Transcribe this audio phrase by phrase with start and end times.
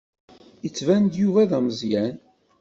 [0.63, 2.15] Yettban-d Yuba d ameẓẓyan.